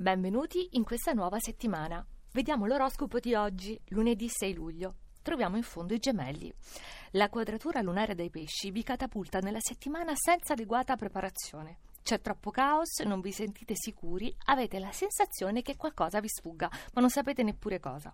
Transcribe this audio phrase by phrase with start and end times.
[0.00, 2.02] Benvenuti in questa nuova settimana.
[2.32, 4.94] Vediamo l'oroscopo di oggi, lunedì 6 luglio.
[5.20, 6.50] Troviamo in fondo i gemelli.
[7.10, 11.80] La quadratura lunare dei pesci vi catapulta nella settimana senza adeguata preparazione.
[12.02, 17.02] C'è troppo caos, non vi sentite sicuri, avete la sensazione che qualcosa vi sfugga, ma
[17.02, 18.10] non sapete neppure cosa.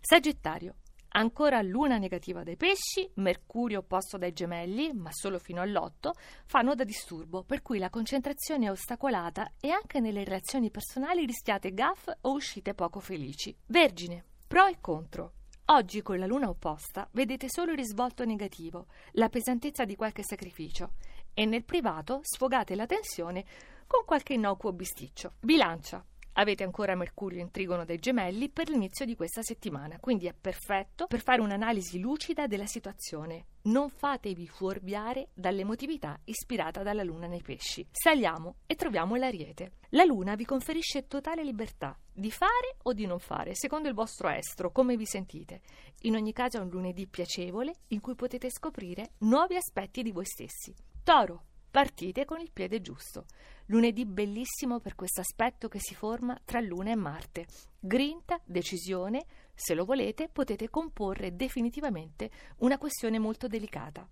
[0.00, 0.74] Sagittario.
[1.14, 6.14] Ancora luna negativa dai pesci, Mercurio opposto dai gemelli, ma solo fino all'otto,
[6.46, 11.74] fanno da disturbo, per cui la concentrazione è ostacolata e anche nelle relazioni personali rischiate
[11.74, 13.54] gaff o uscite poco felici.
[13.66, 15.34] Vergine, pro e contro.
[15.66, 20.94] Oggi con la luna opposta vedete solo il risvolto negativo, la pesantezza di qualche sacrificio
[21.34, 23.44] e nel privato sfogate la tensione
[23.86, 25.34] con qualche innocuo bisticcio.
[25.40, 26.04] Bilancia.
[26.34, 31.06] Avete ancora Mercurio in trigono dei gemelli per l'inizio di questa settimana, quindi è perfetto
[31.06, 33.46] per fare un'analisi lucida della situazione.
[33.64, 37.86] Non fatevi fuorviare dall'emotività ispirata dalla luna nei pesci.
[37.90, 39.72] Saliamo e troviamo l'ariete.
[39.90, 44.28] La luna vi conferisce totale libertà di fare o di non fare, secondo il vostro
[44.28, 45.60] estro, come vi sentite.
[46.02, 50.24] In ogni caso è un lunedì piacevole in cui potete scoprire nuovi aspetti di voi
[50.24, 50.74] stessi.
[51.04, 51.44] Toro.
[51.72, 53.24] Partite con il piede giusto.
[53.68, 57.46] Lunedì bellissimo per questo aspetto che si forma tra Luna e Marte.
[57.80, 64.06] Grinta, decisione, se lo volete potete comporre definitivamente una questione molto delicata.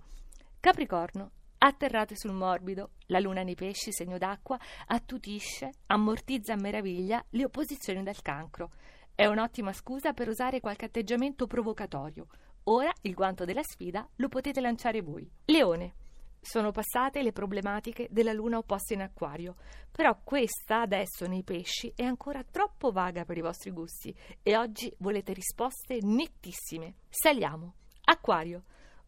[0.59, 7.45] Capricorno, atterrate sul morbido, la luna nei pesci, segno d'acqua, attutisce, ammortizza a meraviglia le
[7.45, 8.71] opposizioni del cancro.
[9.15, 12.27] È un'ottima scusa per usare qualche atteggiamento provocatorio.
[12.65, 15.31] Ora il guanto della sfida lo potete lanciare voi.
[15.45, 15.97] Leone,
[16.41, 19.57] sono passate le problematiche della luna opposta in acquario,
[19.91, 24.93] però questa adesso nei pesci è ancora troppo vaga per i vostri gusti e oggi
[24.99, 26.95] volete risposte nettissime.
[27.09, 27.75] Saliamo.
[28.05, 28.65] Acquario.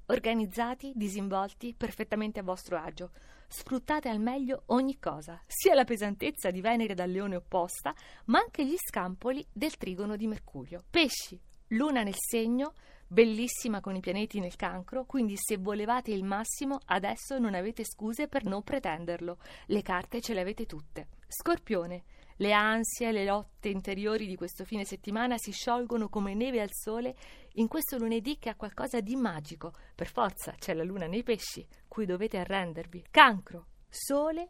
[0.07, 3.13] Organizzati, disinvolti, perfettamente a vostro agio.
[3.47, 7.95] Sfruttate al meglio ogni cosa, sia la pesantezza di Venere dal leone opposta,
[8.27, 10.83] ma anche gli scampoli del trigono di Mercurio.
[10.91, 11.41] Pesci.
[11.73, 12.75] Luna nel segno,
[13.07, 18.29] bellissima con i pianeti nel cancro, quindi se volevate il massimo, adesso non avete scuse
[18.29, 19.39] per non pretenderlo.
[19.67, 21.09] Le carte ce le avete tutte.
[21.29, 22.05] Scorpione.
[22.37, 27.17] Le ansie, le lotte interiori di questo fine settimana si sciolgono come neve al sole
[27.55, 29.73] in questo lunedì che ha qualcosa di magico.
[29.95, 33.07] Per forza c'è la luna nei pesci, cui dovete arrendervi.
[33.11, 34.49] Cancro, sole,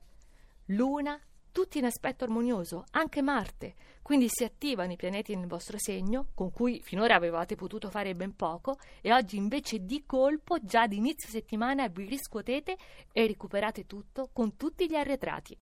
[0.66, 1.20] luna,
[1.52, 6.50] tutti in aspetto armonioso, anche Marte, quindi si attivano i pianeti nel vostro segno, con
[6.50, 11.28] cui finora avevate potuto fare ben poco, e oggi invece di colpo, già ad inizio
[11.28, 12.76] settimana, vi riscuotete
[13.12, 15.50] e recuperate tutto con tutti gli arretrati.